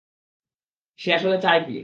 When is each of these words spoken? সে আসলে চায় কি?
সে 0.99 1.09
আসলে 1.13 1.37
চায় 1.43 1.61
কি? 1.65 1.73